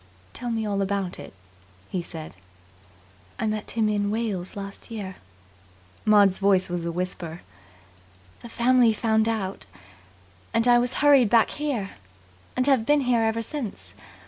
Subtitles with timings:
[0.33, 1.31] "Tell me all about it,"
[1.91, 2.33] he said.
[3.37, 5.17] "I met him in Wales last year."
[6.05, 7.41] Maud's voice was a whisper.
[8.39, 9.67] "The family found out,
[10.55, 11.91] and I was hurried back here,
[12.57, 13.93] and have been here ever since.